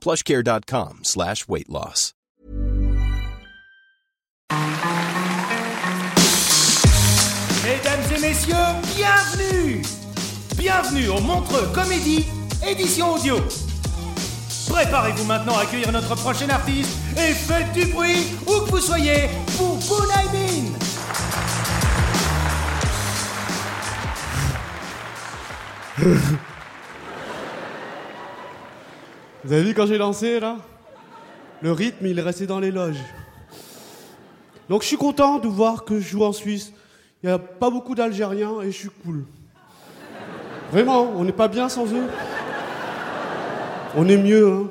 [0.00, 2.14] plushcare.com slash weight loss.
[7.62, 8.54] Mesdames et messieurs,
[8.96, 9.82] bienvenue
[10.60, 12.26] Bienvenue au Montreux Comédie,
[12.68, 13.38] édition audio.
[14.68, 19.30] Préparez-vous maintenant à accueillir notre prochain artiste et faites du bruit où que vous soyez
[19.56, 20.76] pour Boulaïmin
[29.42, 30.58] Vous avez vu quand j'ai lancé là?
[31.62, 33.00] Le rythme, il est resté dans les loges.
[34.68, 36.72] Donc je suis content de voir que je joue en Suisse.
[37.22, 39.24] Il n'y a pas beaucoup d'Algériens et je suis cool.
[40.70, 42.06] Vraiment, on n'est pas bien sans eux.
[43.96, 44.70] On est mieux, hein.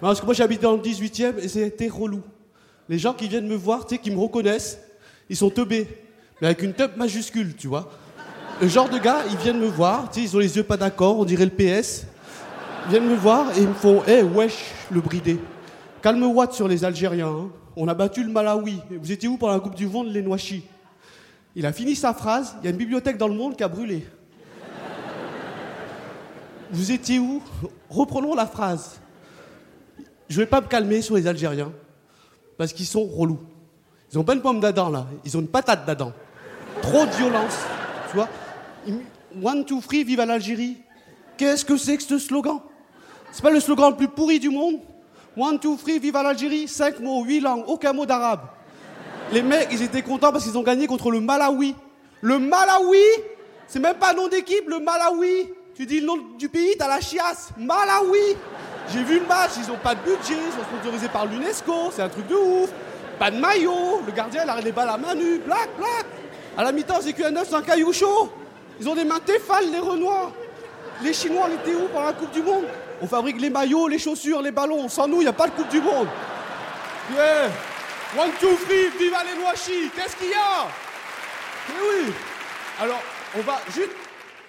[0.00, 2.20] Parce que moi j'habite dans le 18e et c'était relou.
[2.88, 4.78] Les gens qui viennent me voir, tu qui me reconnaissent,
[5.30, 5.88] ils sont teubés.
[6.40, 7.90] Mais avec une teub majuscule, tu vois.
[8.60, 10.76] Le genre de gars, ils viennent me voir, tu sais, ils ont les yeux pas
[10.76, 12.06] d'accord, on dirait le PS.
[12.88, 15.38] Viennent me voir et ils me font Eh wesh, le bridé.
[16.02, 17.28] Calme Watt sur les Algériens.
[17.28, 17.50] hein.
[17.76, 18.80] On a battu le Malawi.
[18.90, 20.64] Vous étiez où pendant la Coupe du Monde, les Noachi
[21.56, 23.68] Il a fini sa phrase Il y a une bibliothèque dans le monde qui a
[23.68, 24.06] brûlé.
[26.70, 27.42] Vous étiez où?
[27.88, 29.00] Reprenons la phrase.
[30.28, 31.72] Je vais pas me calmer sur les Algériens
[32.58, 33.40] parce qu'ils sont relous.
[34.12, 36.12] Ils ont pas une pomme d'Adam là, ils ont une patate d'Adam.
[36.82, 37.58] Trop de violence,
[38.10, 38.28] tu vois.
[39.42, 40.76] One, two, three, vive l'Algérie.
[41.36, 42.60] Qu'est-ce que c'est que ce slogan?
[43.34, 44.78] C'est pas le slogan le plus pourri du monde
[45.36, 46.68] One, two, three, vive l'Algérie.
[46.68, 48.42] Cinq mots, huit langues, aucun mot d'arabe.
[49.32, 51.74] Les mecs, ils étaient contents parce qu'ils ont gagné contre le Malawi.
[52.20, 53.02] Le Malawi
[53.66, 55.50] C'est même pas un nom d'équipe, le Malawi.
[55.74, 57.48] Tu dis le nom du pays, t'as la chiasse.
[57.58, 58.36] Malawi
[58.92, 62.02] J'ai vu le match, ils ont pas de budget, ils sont sponsorisés par l'UNESCO, c'est
[62.02, 62.70] un truc de ouf.
[63.18, 66.06] Pas de maillot, le gardien il arrête les balles à main nue, black, black.
[66.56, 68.30] À la mi-temps, c'est qu'un 9 sans caillou chaud.
[68.80, 70.30] Ils ont des mains téfales, les Renois.
[71.02, 72.66] Les Chinois, on était où pendant la Coupe du Monde?
[73.02, 74.88] On fabrique les maillots, les chaussures, les ballons.
[74.88, 76.08] Sans nous, il n'y a pas de Coupe du Monde.
[77.12, 77.50] Yeah.
[78.16, 80.66] One, two, three, viva les Noachi Qu'est-ce qu'il y a?
[81.68, 82.12] Mais oui
[82.80, 83.00] Alors,
[83.36, 83.90] on va juste...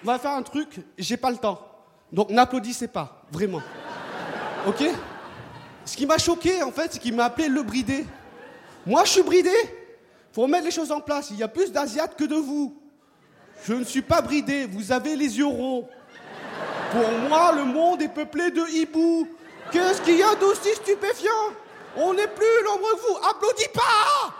[0.04, 1.60] On va faire un truc, j'ai pas le temps.
[2.12, 3.62] Donc n'applaudissez pas, vraiment.
[4.66, 4.84] Ok?
[5.84, 8.06] Ce qui m'a choqué, en fait, c'est qu'il m'a appelé le bridé.
[8.84, 9.50] Moi, je suis bridé
[10.32, 11.30] Faut remettre les choses en place.
[11.30, 12.76] Il y a plus d'Asiates que de vous.
[13.64, 15.88] Je ne suis pas bridé, vous avez les yeux ronds.
[16.92, 19.26] Pour moi, le monde est peuplé de hiboux.
[19.72, 21.30] Qu'est-ce qu'il y a d'aussi stupéfiant?
[21.96, 23.16] On n'est plus nombreux que vous.
[23.28, 24.34] Applaudis pas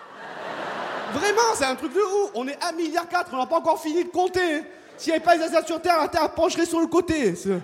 [1.14, 2.30] Vraiment, c'est un truc de ouf.
[2.34, 4.62] On est 1,4 milliard, on n'a pas encore fini de compter.
[4.98, 7.34] S'il n'y avait pas les Asiates sur Terre, la Terre pencherait sur le côté.
[7.34, 7.60] C'est-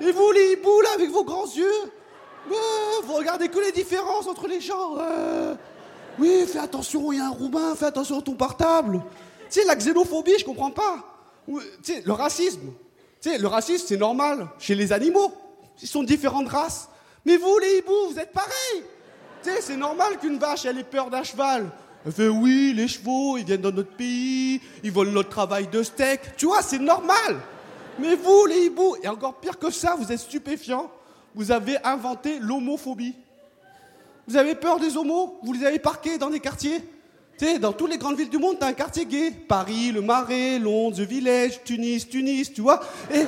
[0.00, 1.70] Et vous, les hiboux, là, avec vos grands yeux?
[2.50, 2.54] Euh,
[3.04, 4.96] Vous regardez que les différences entre les gens.
[4.98, 5.54] euh.
[6.18, 9.02] Oui, fais attention, il y a un Roumain, fais attention à ton portable.
[9.50, 10.98] Tu sais, la xénophobie, je comprends pas.
[11.46, 12.72] Tu sais, le racisme.
[13.38, 15.32] Le racisme, c'est normal chez les animaux.
[15.82, 16.88] Ils sont différentes races.
[17.24, 18.84] Mais vous, les hiboux, vous êtes pareils.
[19.60, 21.70] C'est normal qu'une vache, ait peur d'un cheval.
[22.04, 25.82] Elle fait oui, les chevaux, ils viennent dans notre pays, ils volent notre travail de
[25.82, 26.36] steak.
[26.36, 27.40] Tu vois, c'est normal.
[27.98, 30.90] Mais vous, les hiboux, et encore pire que ça, vous êtes stupéfiants.
[31.34, 33.14] Vous avez inventé l'homophobie.
[34.28, 35.38] Vous avez peur des homos?
[35.42, 36.80] Vous les avez parqués dans des quartiers?
[37.38, 39.30] Tu dans toutes les grandes villes du monde, t'as un quartier gay.
[39.30, 42.80] Paris, le Marais, Londres, The Village, Tunis, Tunis, tu vois.
[43.12, 43.24] Et.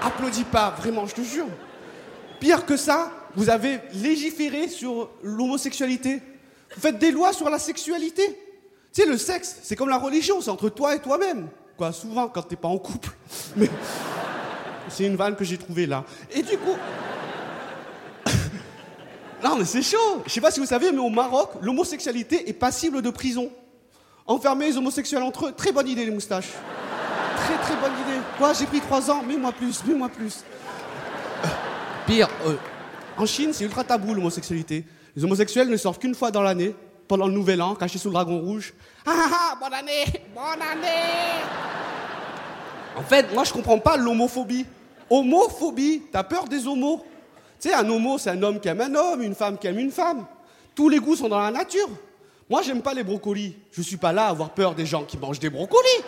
[0.00, 1.46] Applaudis pas, vraiment, je te jure.
[2.38, 6.22] Pire que ça, vous avez légiféré sur l'homosexualité.
[6.74, 8.26] Vous faites des lois sur la sexualité.
[8.92, 11.48] Tu sais, le sexe, c'est comme la religion, c'est entre toi et toi-même.
[11.76, 13.10] Quoi, souvent quand t'es pas en couple.
[13.56, 13.68] Mais
[14.88, 16.04] c'est une vanne que j'ai trouvée là.
[16.30, 16.76] Et du coup.
[19.42, 20.22] Non, mais c'est chaud.
[20.26, 23.50] Je sais pas si vous savez, mais au Maroc, l'homosexualité est passible de prison.
[24.26, 26.50] Enfermer les homosexuels entre eux, très bonne idée, les moustaches.
[27.36, 28.20] Très très bonne idée.
[28.38, 30.44] Quoi, j'ai pris trois ans, mets-moi plus, mets-moi plus.
[32.06, 32.56] Pire, euh,
[33.18, 34.84] En Chine, c'est ultra tabou l'homosexualité.
[35.16, 36.74] Les homosexuels ne sortent qu'une fois dans l'année,
[37.08, 38.72] pendant le nouvel an, cachés sous le dragon rouge.
[39.04, 40.04] Ah ah ah, bonne année,
[40.34, 41.42] bonne année
[42.96, 44.66] En fait, moi je comprends pas l'homophobie.
[45.10, 47.04] Homophobie, t'as peur des homos?
[47.62, 49.78] Tu sais, un homo, c'est un homme qui aime un homme, une femme qui aime
[49.78, 50.26] une femme.
[50.74, 51.88] Tous les goûts sont dans la nature.
[52.50, 53.56] Moi, j'aime pas les brocolis.
[53.70, 56.02] Je suis pas là à avoir peur des gens qui mangent des brocolis.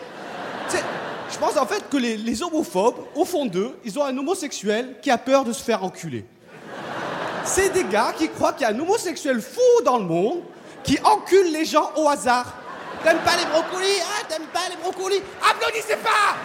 [1.30, 4.96] Je pense en fait que les, les homophobes, au fond d'eux, ils ont un homosexuel
[5.00, 6.24] qui a peur de se faire enculer.
[7.44, 10.40] C'est des gars qui croient qu'il y a un homosexuel fou dans le monde
[10.82, 12.52] qui encule les gens au hasard.
[13.04, 16.36] T'aimes pas les brocolis Ah, t'aimes pas les brocolis Applaudissez pas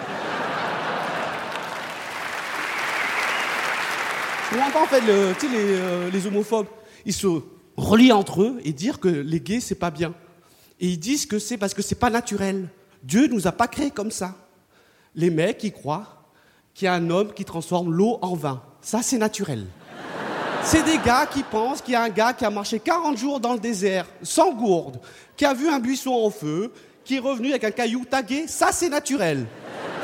[4.50, 6.68] Comprends pas en fait, le- euh, les homophobes,
[7.06, 7.28] ils se
[7.78, 10.14] relient entre eux et dire que les gays c'est pas bien.
[10.80, 12.68] Et ils disent que c'est parce que c'est pas naturel.
[13.04, 14.36] Dieu nous a pas créés comme ça.
[15.16, 16.24] Les mecs, ils croient
[16.74, 18.62] qu'il y a un homme qui transforme l'eau en vin.
[18.82, 19.66] Ça, c'est naturel.
[20.64, 23.40] C'est des gars qui pensent qu'il y a un gars qui a marché 40 jours
[23.40, 25.00] dans le désert, sans gourde,
[25.36, 26.72] qui a vu un buisson en feu,
[27.04, 28.46] qui est revenu avec un caillou tagué.
[28.48, 29.46] Ça, c'est naturel.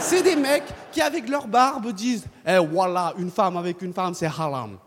[0.07, 4.13] C'est des mecs qui, avec leur barbe, disent Eh voilà, une femme avec une femme,
[4.13, 4.77] c'est haram.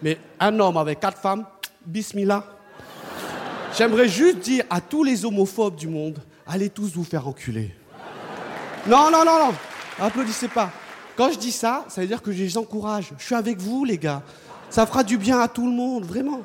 [0.00, 1.44] Mais un homme avec quatre femmes,
[1.84, 2.42] bismillah.
[3.76, 7.74] J'aimerais juste dire à tous les homophobes du monde allez tous vous faire enculer.
[8.86, 9.54] Non, non, non, non.
[10.00, 10.70] Applaudissez pas.
[11.16, 13.12] Quand je dis ça, ça veut dire que je les encourage.
[13.18, 14.22] Je suis avec vous, les gars.
[14.70, 16.40] Ça fera du bien à tout le monde, vraiment.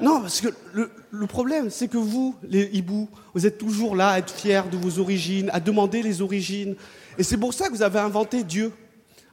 [0.00, 4.18] Non, parce que le, problème, c'est que vous, les hiboux, vous êtes toujours là à
[4.18, 6.74] être fiers de vos origines, à demander les origines.
[7.16, 8.72] Et c'est pour ça que vous avez inventé Dieu.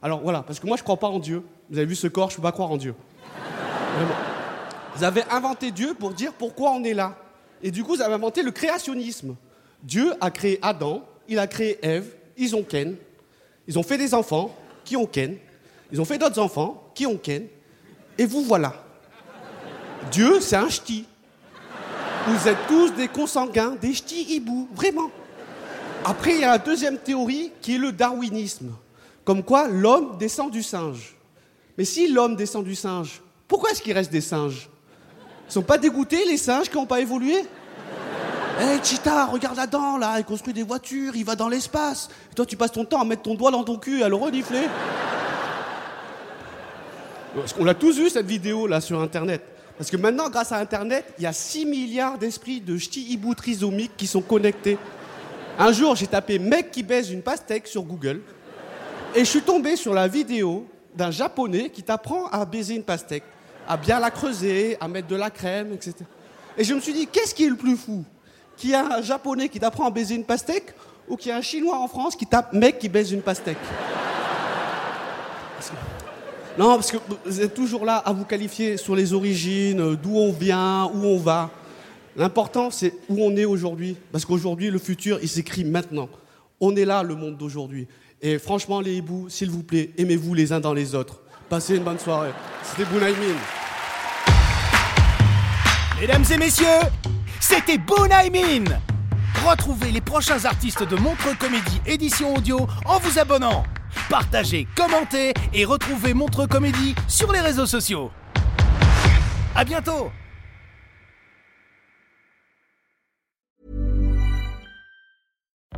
[0.00, 1.42] Alors voilà, parce que moi, je ne crois pas en Dieu.
[1.68, 2.94] Vous avez vu ce corps, je ne peux pas croire en Dieu.
[4.94, 7.16] Vous avez inventé Dieu pour dire pourquoi on est là.
[7.62, 9.36] Et du coup, vous avez inventé le créationnisme.
[9.82, 12.06] Dieu a créé Adam, il a créé Ève,
[12.36, 12.96] ils ont Ken,
[13.66, 14.54] ils ont fait des enfants
[14.84, 15.36] qui ont Ken,
[15.90, 17.46] ils ont fait d'autres enfants qui ont Ken,
[18.18, 18.74] et vous voilà.
[20.10, 21.04] Dieu, c'est un ch'ti.
[22.26, 25.10] Vous êtes tous des consanguins, des ch'tis hiboux, vraiment.
[26.04, 28.72] Après, il y a la deuxième théorie qui est le darwinisme.
[29.24, 31.14] Comme quoi l'homme descend du singe.
[31.78, 34.68] Mais si l'homme descend du singe, pourquoi est-ce qu'il reste des singes?
[35.48, 37.36] Ils sont pas dégoûtés, les singes qui n'ont pas évolué?
[38.60, 42.08] Hé, Cheetah, regarde Adam, là, il construit des voitures, il va dans l'espace.
[42.30, 44.08] Et toi, tu passes ton temps à mettre ton doigt dans ton cul et à
[44.08, 44.68] le renifler.
[47.56, 49.42] Qu'on l'a tous vu, cette vidéo, là, sur Internet.
[49.82, 53.34] Parce que maintenant, grâce à Internet, il y a 6 milliards d'esprits de ch'tis hiboux
[53.34, 54.78] trisomiques qui sont connectés.
[55.58, 58.20] Un jour, j'ai tapé mec qui baise une pastèque sur Google.
[59.16, 63.24] Et je suis tombé sur la vidéo d'un japonais qui t'apprend à baiser une pastèque,
[63.66, 65.96] à bien la creuser, à mettre de la crème, etc.
[66.56, 68.04] Et je me suis dit, qu'est-ce qui est le plus fou?
[68.56, 70.76] Qu'il y a un japonais qui t'apprend à baiser une pastèque
[71.08, 73.58] ou qu'il y a un chinois en France qui tape mec qui baise une pastèque
[76.58, 80.16] Non, parce que vous êtes toujours là à vous qualifier sur les origines, euh, d'où
[80.16, 81.50] on vient, où on va.
[82.16, 83.96] L'important, c'est où on est aujourd'hui.
[84.10, 86.08] Parce qu'aujourd'hui, le futur, il s'écrit maintenant.
[86.60, 87.88] On est là, le monde d'aujourd'hui.
[88.20, 91.20] Et franchement, les hiboux, s'il vous plaît, aimez-vous les uns dans les autres.
[91.48, 92.30] Passez une bonne soirée.
[92.62, 93.36] C'était Bounaïmin.
[96.00, 96.80] Mesdames et messieurs,
[97.40, 98.64] c'était Bonaimin
[99.44, 103.64] Retrouvez les prochains artistes de Montreux Comédie édition audio en vous abonnant.
[104.08, 108.10] Partagez, commentez et retrouvez Montreux Comédie sur les réseaux sociaux.
[109.54, 110.10] À bientôt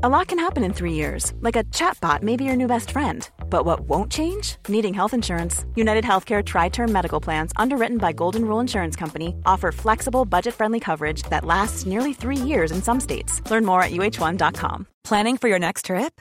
[0.04, 2.90] A lot can happen in three years, like a chatbot may be your new best
[2.90, 3.26] friend.
[3.48, 4.56] But what won't change?
[4.68, 5.64] Needing health insurance.
[5.76, 10.52] United Healthcare Tri Term Medical Plans, underwritten by Golden Rule Insurance Company, offer flexible, budget
[10.52, 13.40] friendly coverage that lasts nearly three years in some states.
[13.50, 14.86] Learn more at uh1.com.
[15.04, 16.20] Planning for your next trip?